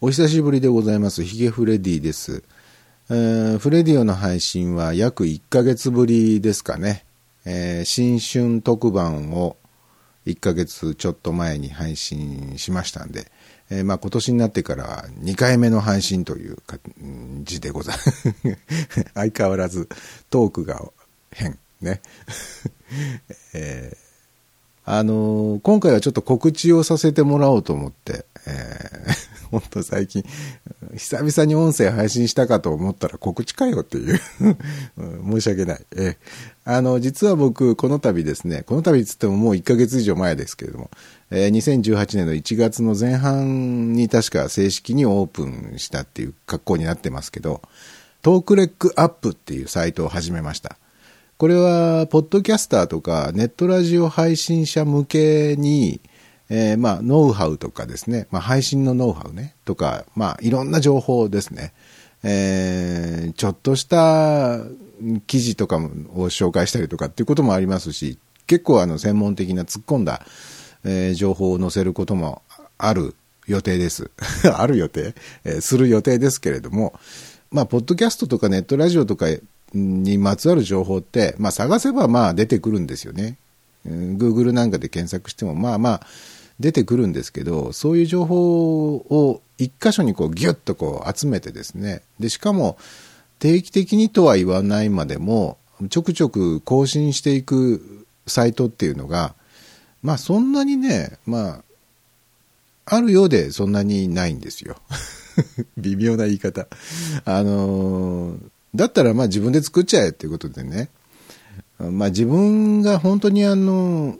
[0.00, 1.24] お久しぶりでございます。
[1.24, 2.44] ヒゲフレディです。
[3.10, 7.04] えー、フレディオの配信は約1ヶ月ぶりですかね。
[7.44, 9.56] えー、新春特番を
[10.24, 13.26] 1ヶ月ちょっと前に配信しましたんで、
[13.70, 16.78] えー、まあ今年になってから2回目の配信という感
[17.42, 18.34] じでございます。
[19.14, 19.88] 相変わらず
[20.30, 20.80] トークが
[21.32, 22.00] 変ね。
[23.52, 24.08] えー
[24.90, 30.24] あの、今回はちょっと告知をさせてもらおうと思って、えー、ほんと最近、
[30.96, 34.20] 久々に音声配信したかと思ったら告知かよっていう
[35.30, 35.86] 申し訳ない。
[35.96, 36.16] えー、
[36.64, 40.90] あの、実は僕、この度ですね、この度つってももう1ヶ月以上前ですけれども、
[41.30, 47.62] えー、2018年の1月の前半に確か正式にオープンしたっていう格好になってますけど、
[48.22, 50.76] トークレックアップっていうサイトを始めました。
[51.38, 56.00] これは、ポッドキャスターとか、ネットラジオ配信者向けに、
[56.50, 61.72] えー、まあ、ノウハウとかですね、まあ、配信のノウハウね、とか、まあ、いろんな情報ですね、
[62.22, 64.58] えー、ちょっとした
[65.26, 65.80] 記事とかを
[66.26, 70.22] 紹介したりとかっていうこともありますし、結構あの、専門的な突っ込んだ、
[70.84, 72.42] えー、情報を載せることも
[72.78, 73.14] ある
[73.46, 74.10] 予定です。
[74.56, 76.98] ある予定、えー、する予定ですけれども、
[77.50, 79.26] まあ、ポッドキャストとかネットラジオとか
[79.74, 83.36] にまつわる情報って、まあ、探せばまあ出てくるんですよね。
[83.86, 86.06] Google なんかで検索してもまあまあ
[86.60, 92.78] 出てくるんですけど、そういう情報を一箇所にこうギュッとこう集めてですね、で、しかも
[93.38, 95.58] 定期的にとは言わないまでも、
[95.90, 99.34] ちょくちょく更新していくサイトっていうのが、
[100.02, 101.62] まあそんなにね、ま
[102.86, 104.76] あ、あるようでそんなにないんですよ。
[105.76, 106.66] 微妙な言い方。
[107.24, 108.38] あのー
[108.74, 110.90] だったらまあ自分で作っちゃえっていうことでね、
[111.78, 114.16] まあ自分が本当にあの、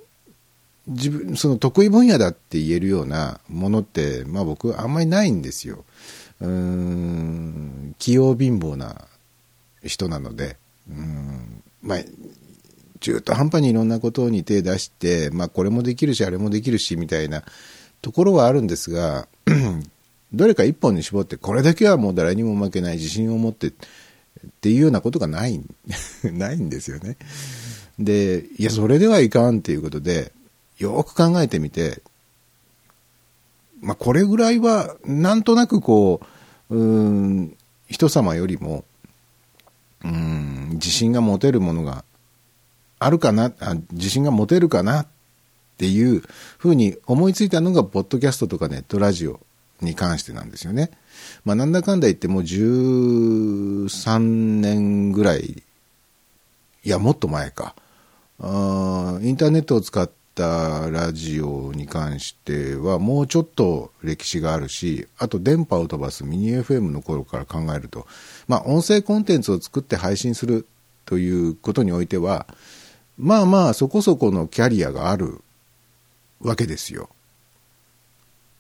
[0.89, 5.85] 自分、その得意分野だって言えるようなものって、まあ僕あんまりないんですよ。
[6.41, 9.07] うん、器用貧乏な
[9.85, 10.57] 人なので、
[10.89, 11.99] うん、まあ、
[13.01, 17.45] 中途半端にいろんなことに手出して、まあこれもできるし、あれもできるし、みたいな
[18.01, 19.29] ところはあるんですが、
[20.33, 23.73] どれか一本に絞って、これだけはもう誰にも負けない自信を持ってっ
[24.61, 25.61] ていうようなことがない、
[26.25, 27.17] ないんですよね。
[27.99, 30.33] で、いや、それではいかんっていうことで、
[30.79, 32.03] よく考えてみて、
[33.81, 36.21] まあ、これぐらいは、なんとなくこ
[36.71, 37.05] う、う
[37.41, 37.57] ん、
[37.89, 38.85] 人様よりも、
[40.05, 42.05] うん、自信が持てるものが
[42.99, 45.07] あるかな、あ自信が持てるかなっ
[45.79, 46.23] ていう
[46.59, 49.41] ふうに思いついたのが、ポッドキャストとかネットラジオ
[49.81, 50.91] に関してなんですよね。
[51.45, 55.63] まあ、なんだかんだ言ってもう13年ぐらい、
[56.85, 57.75] いや、もっと前か。
[58.41, 68.07] あインターネットを使ったラジオに関してはもうちょっと歴史があるし、あと電波を飛ばすミニ FM の頃から考えると、
[68.47, 70.69] まあ、音声コンテンツを作って配信する
[71.07, 72.47] ということにおいては、
[73.19, 75.41] まあまあそこそこのキャリアがある
[76.41, 77.09] わけですよ。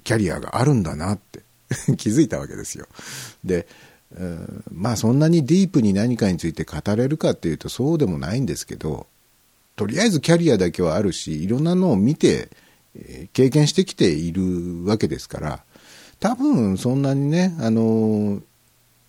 [0.03, 1.43] キャリアがあるんだなって
[1.97, 2.89] 気づいたわけですよ。
[3.45, 3.69] で、
[4.73, 9.07] まあそんなにディープに何かについて語れるかっていうとそうでもないんですけど、
[9.79, 12.49] とりあえずキャリアだけはあるし、いろんなのを見て、
[13.33, 15.65] 経験してきているわけですから、
[16.19, 18.43] 多分そんなにね、あの、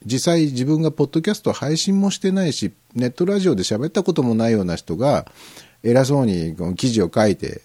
[0.06, 5.26] 実際自分がポッドキャスト配信もしてないし、ネットラジオで喋ったこともないような人が、
[5.82, 7.62] 偉そうにこの記事を書いて、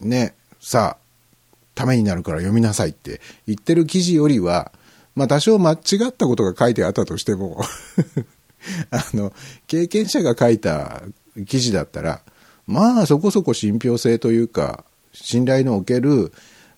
[0.00, 1.30] ね、さあ、
[1.74, 4.70] ためになるから読みなさいって言ってる記事よりは、
[5.16, 5.76] まあ多少間違
[6.08, 7.60] ったことが書いてあったとしても
[8.92, 9.32] あの、
[9.66, 11.02] 経験者が書いた
[11.48, 12.22] 記事だったら、
[12.66, 16.32] まあそこそこ信憑性というか、信頼のおける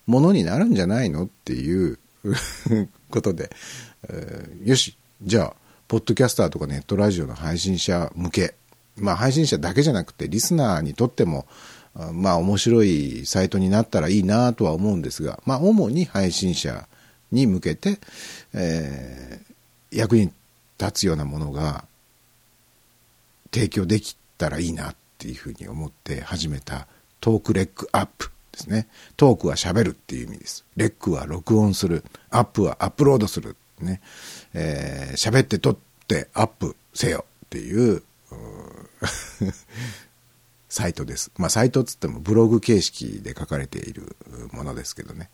[0.07, 1.99] ものになるんじゃないのっていう
[3.11, 3.51] ことで、
[4.09, 5.55] えー、よし、じゃあ、
[5.89, 8.55] ポッドキャスターとかネットラジオの配信者向け、
[8.97, 11.47] まあ配信者だけじゃなくて、リスナーにとっても、
[12.13, 16.89] まあ面白いサイトになったらいいなとは思うんですが、まあ主に配信者
[17.33, 17.99] に向けて、
[18.53, 20.33] えー、役に
[20.79, 21.85] 立つようなものが
[23.53, 24.91] 提供できたらいいな。
[24.91, 26.87] っっていうふうに思って始めた
[27.21, 28.87] トークレックアップですね。
[29.17, 30.67] トークは喋るっていう意味です。
[30.77, 32.05] レックは録音する。
[32.31, 33.57] アップはアップロードする。
[33.81, 34.03] ね。
[34.53, 35.77] えー、喋って撮っ
[36.07, 38.03] てアップせよっていう、う
[40.69, 41.31] サイトです。
[41.39, 44.17] まあ、サイトっつってもブログ形式で書かれている
[44.53, 45.31] ものですけどね。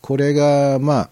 [0.00, 1.10] これが、まあ、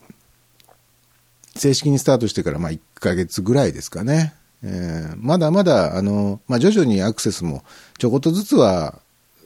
[1.57, 4.35] 正式にスタートしてからまあ1ヶ月ぐらいですかね。
[4.63, 7.63] えー、まだまだ、あの、まあ、徐々にアクセスも
[7.99, 9.01] ちょこっとずつは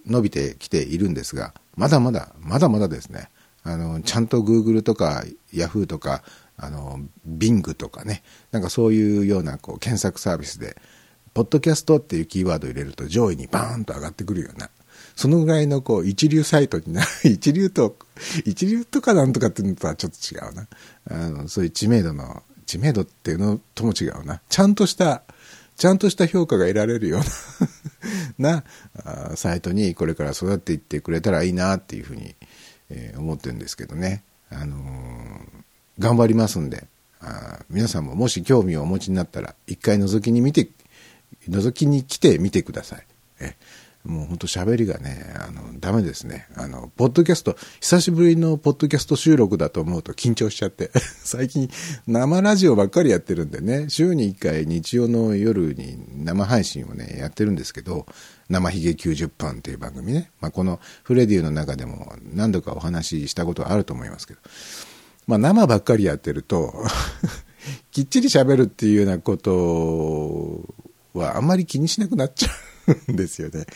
[0.07, 3.29] 伸びてきているんですが、まだまだ、まだまだですね。
[3.63, 6.23] あの、ちゃんと Google とか Yahoo とか
[6.63, 8.23] あの、Bing とかね、
[8.53, 10.77] なんかそういうようなこう検索サービスで、
[11.35, 14.71] ポッドキャストっていうキーワードを入れると上位にバーンと上がってくるような、
[15.17, 17.97] そのぐらいのこう一流サイトにな、 一流と、
[18.45, 20.69] 一流とかなんとかっていうのとはちょっと違うな。
[21.11, 24.41] あの、そういう知名度の、知名度っていうのとも違うな。
[24.49, 25.25] ちゃんとした、
[25.77, 27.19] ちゃんとした評価が得られるよ
[28.39, 28.65] うな
[29.29, 32.35] なサイトにこれから育っていってくれたらいいなっていうふうに、
[32.89, 34.25] えー、思ってるんですけどね。
[34.49, 34.83] あのー、
[35.99, 36.87] 頑張りますんで、
[37.21, 40.71] あ皆さんももし興味をお持ちになったら、一回覗きに見て、
[41.51, 43.07] 覗きに来てみてください。
[43.41, 43.55] え
[44.05, 46.49] もうほんと喋りがね、あの、ダメですね。
[46.57, 50.91] あの、ポッドキャスト、久しぶりのポッドキャスト収録だと思うと緊張しちゃって、
[51.23, 51.71] 最近
[52.09, 58.07] 生ラジオばっかりやってるんでね、週に1回日曜の夜に生配信をね、やってるんですけど、
[58.49, 64.41] 生ひげ90分っていう番組ね、まあ、このフレディの中でも何度かお話ししたことあると思いますけど、
[65.29, 66.75] まあ、生ばっかりやってると
[67.93, 70.65] きっちり喋るっていうようなこと
[71.15, 72.72] はあんまり気にしなくなっちゃう。
[73.09, 73.67] ですよね。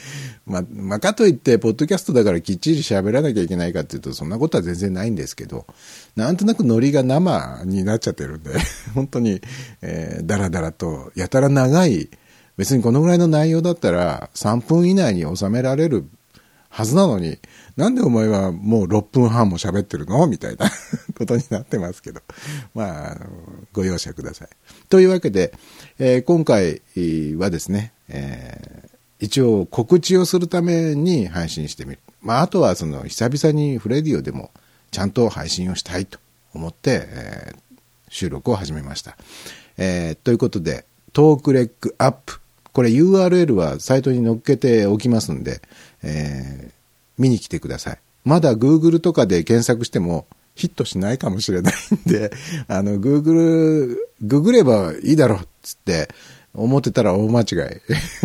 [0.47, 5.67] ま、まあ、かといって、ポッドキャストだからきっちり喋らなきゃいけないかっていうと、そんなことは全然ないんですけど、
[6.17, 8.51] なんとなくノリが生になっちゃってるんで、
[8.95, 9.41] 本当に、
[9.83, 12.11] えー、だらだらと、やたら長い、
[12.57, 16.07] 別にこのぐらいの内容だったら、3分以内に収められる
[16.69, 17.39] はずなのに、
[17.77, 20.27] なんでお前はもう6分半も喋ってるの？
[20.27, 20.71] みたいな
[21.17, 22.21] ことになってますけど。
[22.75, 23.19] まあ、
[23.73, 24.49] ご容赦ください。
[24.89, 25.55] というわけで、
[25.99, 26.83] えー、今回
[27.39, 28.76] はですね、えー
[29.21, 31.99] 一応告知をするために配信してみる。
[32.23, 34.51] まあ、あとはその久々にフレディオでも
[34.91, 36.19] ちゃんと配信をしたいと
[36.55, 39.17] 思って、えー、収録を始めました。
[39.79, 42.41] えー、ということで、トークレックアップ。
[42.73, 45.63] これ URL はサイトに載っけておきますんで、
[46.03, 46.73] えー、
[47.19, 47.99] 見に来てください。
[48.25, 50.27] まだ Google とかで検索しても
[50.57, 52.31] ヒットしないかもしれないんで、
[52.67, 56.09] あの、Google、ググればいいだろうっつって、
[56.57, 57.45] 思ってたら大間違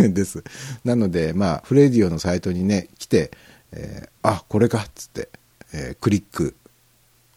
[0.07, 0.43] い です。
[0.83, 3.31] なので、まあ、フレディオのサイトにね、来て、
[3.71, 5.29] えー、あ、これかっつって、
[5.73, 6.55] えー、クリック、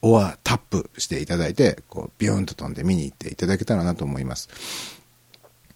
[0.03, 4.49] オアタップしていただいて、こう、ビューンと飛んで見に行っていただけたらなと思います。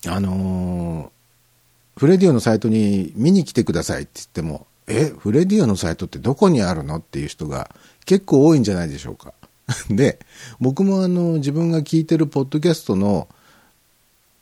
[0.06, 7.70] あのー、フレディオのサイトに見に来てくださいって言っても、え、フレディオのサイトってどこにあるのっていう人が
[8.06, 9.34] 結構多いんじゃないでしょうか。
[9.90, 10.18] で、
[10.60, 13.28] 僕もあの、自分が聞いてるポッドキャストの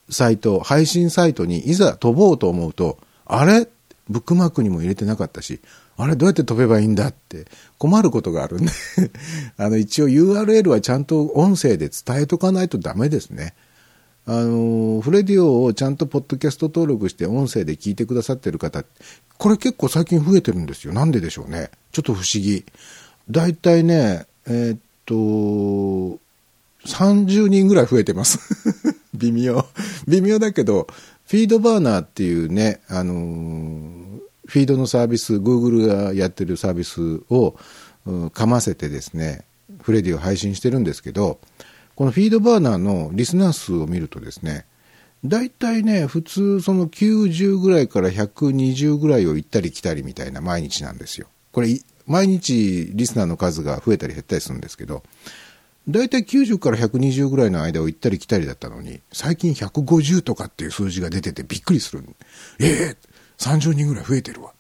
[0.09, 3.69] サイト、配信サイトにいざ飛ぼうと思うと、あれ？
[4.09, 5.61] ブックマークにも入れてなかったし、
[5.97, 7.47] あれどうやって飛べばいいんだって
[7.79, 8.71] 困ることがあるんで
[9.57, 13.55] あの一応 URL はちゃんと音声で伝えとかないとダメですね。
[14.29, 18.85] あの、フレディオをちゃんとポッドキャスト登録して音声で聞いてくださってる方、
[19.39, 20.93] これ結構最近増えてるんですよ。
[20.93, 21.71] なんででしょうね。
[21.93, 22.65] ちょっと不思議。
[23.31, 26.19] だいたいね、えー、っと、
[26.87, 28.39] 30人ぐらい増えてます
[29.15, 29.65] 微妙。
[30.07, 30.87] 微妙だけど、
[31.27, 37.57] フィードバーナーっていうね、あのー、フィードのサービス、Google がやってるサービスを、
[38.07, 39.45] うん、かませてですね、
[39.83, 41.41] フレディを配信してるんですけど、
[41.97, 44.67] このフィードバーナーのリスナー数を見るとですね、
[45.25, 51.27] 大体ね、普通その90ぐらいから120ぐらいを行ったり来たりみたいな毎日なんですよ。
[51.53, 55.03] これ、毎日リスナーの数が増えたり減ったりするんですけど、
[55.89, 62.03] 大体90から120ぐらいの間を行ったり来たりだったのに、最近150とかっていう数字が出ててびっくりする。
[62.59, 64.53] ええー、30人ぐらい増えてるわ。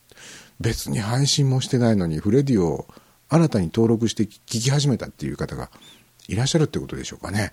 [0.60, 2.86] 別に配信もしてないのに、フレディを
[3.28, 5.70] 新たに登録して聞き始めたっていう方が
[6.28, 7.52] いらっしゃるってことでしょうかね。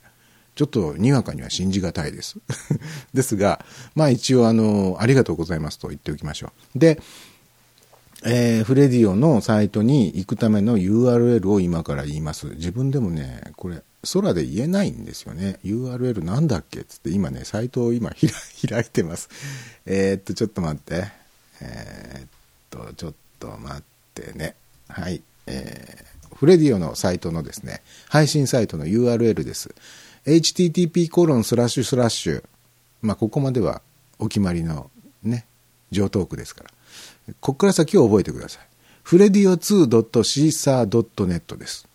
[0.56, 2.38] ちょっとにわかには信じがたいです。
[3.14, 3.66] ですが、
[3.96, 6.80] まあ一応あの、ありがとうございますと言っておきましょう。
[6.80, 7.02] で、
[8.26, 12.48] えー、フレディオのサイトに行くための URL を今から言います。
[12.48, 15.60] 自分でもね、これ、空で言えないんですよね。
[15.64, 19.30] URL なんだっけつって今ね、サイトを今開い てます。
[19.86, 21.08] えー、っと、ちょっと待って。
[21.62, 22.28] えー、っ
[22.70, 24.56] と、ちょっと待ってね。
[24.88, 25.22] はい。
[25.48, 29.76] えー、フレディオのサイトのですね、配信サイトの URL です。
[30.26, 32.44] http コロンスラッシュスラッシュ。
[33.02, 33.82] まあ、ここまでは
[34.18, 34.90] お決まりの
[35.24, 35.46] ね、
[35.92, 36.72] 常套句ですから。
[37.40, 38.64] ここから先を覚えてください。
[39.04, 39.91] フレディオ 2.
[39.91, 41.88] seesaa.net です。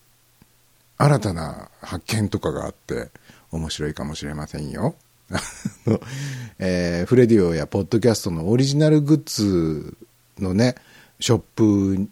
[0.99, 3.11] 新たな発見とかがあって
[3.51, 4.95] 面白いかもしれませんよ。
[6.59, 9.97] えー、フレディオやポッドキャストのオリジナルグッズ
[10.39, 10.77] のね、
[11.21, 12.09] ショップ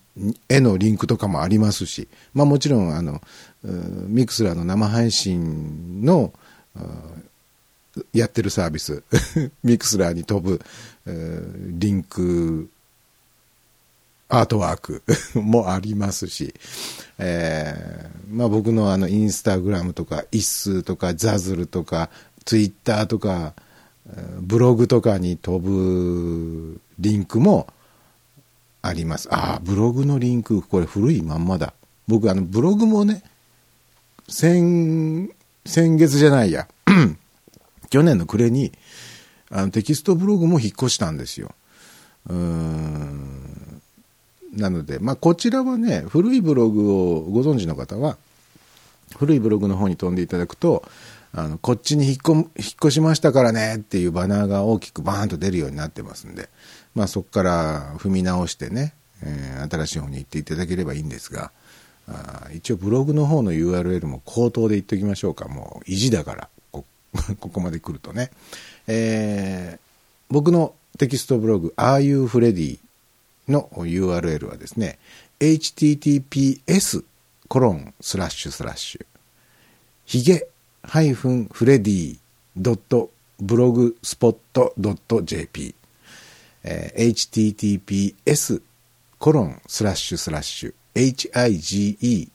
[0.48, 3.20] へのリンクとかもありますし、まあもちろん、あの、
[4.08, 6.32] Mixlr の生配信の、
[8.12, 9.02] やってるサービス、
[9.62, 10.60] Mixlr に飛ぶ、
[11.06, 12.68] リンク、
[14.28, 15.02] アートワーク
[15.38, 16.54] もありますし、
[17.18, 22.10] えー、まあ僕のあのインスタグラムとか、イッスとか、 Zazzle とか、
[22.44, 23.54] ツイッターとか、
[24.40, 27.66] ブログとかに飛ぶリンクも
[28.82, 29.28] あります。
[29.32, 31.72] ああ、ブログのリンク、これ古いまんまだ。
[32.06, 33.22] 僕、あの、ブログもね、
[34.28, 35.30] 先、
[35.64, 36.68] 先月じゃないや。
[37.88, 38.72] 去年の暮れに、
[39.50, 41.52] あの、テキストブログも引っ越したんですよ。
[42.28, 43.80] うーん。
[44.52, 48.18] なので、まあ、こちらはね、古いブログをご存知の方は、
[49.16, 50.84] 古いブログの方に飛んでいただくと、
[51.36, 56.48] あの、こっちに引っ引っ越しましたからねっていうバナーが大きくバーンと出るようになってますんで、
[56.94, 61.50] まあそこから踏み直してね、えー、新しい方に行っていただければいいんですが、
[62.06, 65.48] あ一応ブログの方の URL も口頭で言っておきましょうか。
[65.48, 66.84] もう意地だから、こ
[67.40, 68.30] ここまで来るとね。
[68.86, 69.78] えー、
[70.30, 72.78] 僕のテキストブログ、Are You Freddy
[73.48, 75.00] の URL はですね、
[75.40, 77.04] https
[77.48, 79.06] コロンスラッシュスラッシュ、
[80.04, 80.46] ヒゲ
[80.86, 82.18] ひげフレディ
[82.56, 83.10] ドット
[83.40, 85.74] ブログスポットドット JP、
[86.62, 88.60] えー、https
[89.18, 92.28] コロンスラッシュスラッシュ hige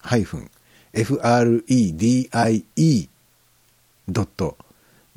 [0.00, 0.50] ハイフン
[0.94, 2.30] fredie
[4.08, 4.56] ドット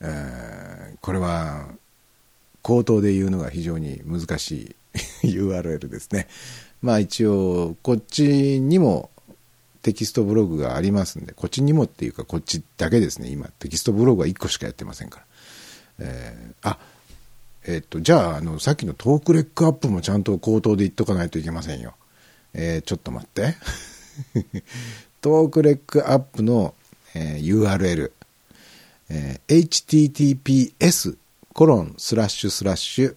[0.00, 1.66] えー、これは
[2.62, 4.74] 口頭で言うのが非常に難しい
[5.22, 6.28] URL ですね。
[6.82, 9.10] まあ一応、こっちにも
[9.82, 13.28] テキストブログがありますんで、こっちにもっていうかこっちだけですね。
[13.28, 15.24] 今、テキストブログは1個しかやってませんから。
[16.00, 16.78] えー、あ、
[17.66, 21.94] えっ、と、じゃあ、あの、さっきのトークレックアップもちゃんと口頭で言っとかないといけませんよ。
[22.54, 23.56] えー、ちょっと待って。
[25.20, 26.74] トークレックアップの、
[27.14, 28.10] えー、URL、
[29.10, 31.16] えー、https
[31.52, 33.16] コロンスラッシュスラッシュ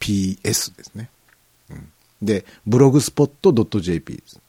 [0.00, 1.08] PS ですね。
[1.70, 1.88] うん、
[2.22, 4.40] で、ブログスポット .jp です。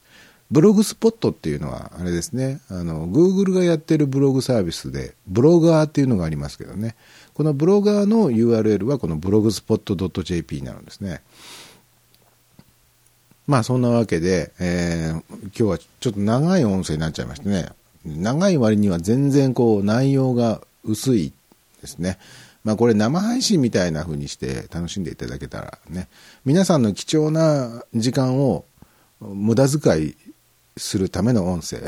[0.50, 6.94] ブログスポットっていうのは、あれですね、あの、Google がやってるブログサービスで、ブロガーっていうのがありますけどね、
[7.32, 11.22] このブロガーの URL はこのブログスポット .jp になるんですね。
[13.46, 17.70] まあそんなわけで、えー、今日はちょっと長い音声になっちゃいましてね、
[18.04, 21.32] 長い割には全然こう内容が薄い
[21.80, 22.18] ですね。
[22.64, 26.08] まあこれ生配信みたいな風にして楽しんでいただけたらね、
[26.44, 28.64] 皆さんの貴重な時間を
[29.20, 30.16] 無駄遣い
[30.76, 31.80] するための音声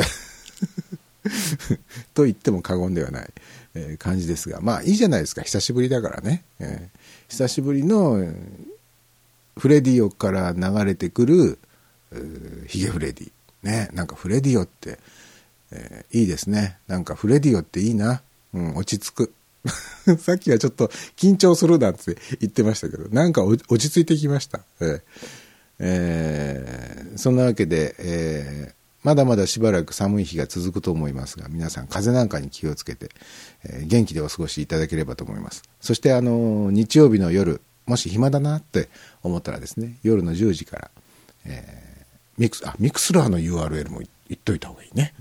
[2.15, 3.31] と言っても過言ではない、
[3.75, 6.45] え感じですが、まあいいじゃないですか、久しぶりだからね。
[6.59, 8.25] えー、久しぶりの
[9.57, 11.59] フレディオから流れてくる
[12.67, 13.33] ヒゲフレディ。
[13.63, 14.99] ね、なんかフレディオって、
[15.71, 16.79] えー、いいですね。
[16.87, 18.23] なんかフレディオっていいな。
[18.53, 19.35] うん、落ち着く。
[20.19, 24.61] さっきはちょっと緊張するなんて言ってましたけど、なんか落ち着いてきました。
[24.81, 25.01] えー
[25.79, 33.11] えー、そんなわけで、えー、まだまだしばらく寒い日が続くと思いますが、皆さん風邪なんかに気をつけて、
[33.65, 35.63] えー、元気でお過ごしいただければと思います。
[35.81, 38.89] そしてあの、日曜日の夜、もし暇だなって
[39.23, 40.91] 思ったらですね、夜の10時から、
[41.45, 45.13] えー、ミクス、あ、 Mixlr の URL も言っといた方がいいね。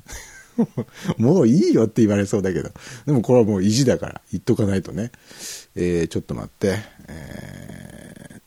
[1.18, 2.72] もういいよって言われそうだけど。
[3.06, 5.12] でもこれはもう意地だから言っとかないとね。
[5.76, 6.78] えー、ちょっと待って。
[7.08, 8.42] え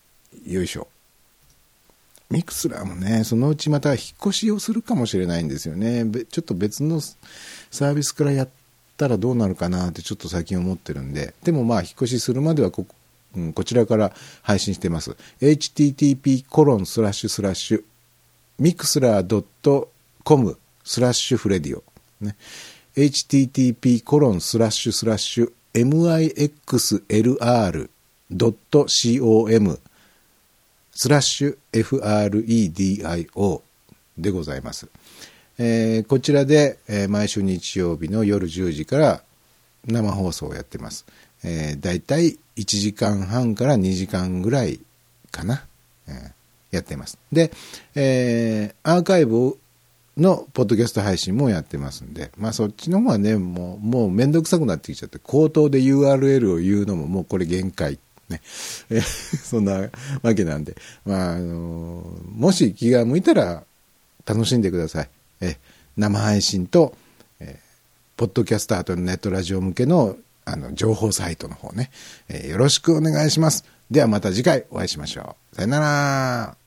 [0.46, 0.88] ー、よいしょ。
[2.30, 6.04] Mixlr もね、そのうちまた引っ越しをするかもしれないんですよね。
[6.30, 8.48] ちょっと別のサービスからやっ
[8.96, 12.84] たらどうなるかなってちょっと最近思ってるんで、でもまあ引っ越しするまではこ、
[13.36, 15.16] うん、こちらから配信してます。
[15.40, 17.84] http コロンスラッシュスラッシュ
[18.58, 19.44] ミクスラー
[20.25, 21.85] .com スラッシュ fredio。
[22.20, 22.37] ね。
[22.96, 27.00] http コロンスラッシュスラッシュ mixlr.com
[30.92, 33.61] スラッシュ fredio
[34.16, 34.88] でございます。
[35.58, 39.23] えー、こちらで、えー、毎週日曜日の夜10時から
[39.87, 41.04] 生放送をやってます。
[41.44, 44.80] えー、だいたい1時間半から2時間ぐらい
[45.30, 45.66] かな。
[46.08, 46.32] えー、
[46.70, 47.18] やってます。
[47.30, 47.52] で、
[47.94, 49.58] えー、アーカイブ
[50.16, 57.99] のポッドキャスト配信もやってますんで、まあそっちの方はね、もう、もうめんどくさくなってきちゃって、口頭で URL を言うのももうこれ限界。
[58.28, 58.40] ね。
[58.90, 59.88] え そんな
[60.23, 62.02] わけなんで、まあ、あの
[62.35, 63.62] もし気が向いたら
[64.25, 65.11] 楽しんでください。
[65.40, 65.58] え
[65.96, 66.96] 生配信と、
[67.38, 67.61] え
[68.16, 70.16] ポッドキャスターとネットラジオ向けの
[70.49, 71.90] あの情報サイトの方ね、
[72.28, 73.64] えよろしくお願いします。
[73.90, 75.56] ではまた次回お会いしましょう。
[75.56, 76.65] さよなら。